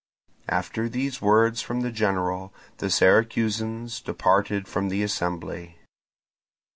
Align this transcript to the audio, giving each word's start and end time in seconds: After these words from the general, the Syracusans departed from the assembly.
After 0.49 0.89
these 0.89 1.21
words 1.21 1.61
from 1.61 1.81
the 1.81 1.91
general, 1.91 2.51
the 2.77 2.89
Syracusans 2.89 4.01
departed 4.03 4.67
from 4.67 4.89
the 4.89 5.03
assembly. 5.03 5.77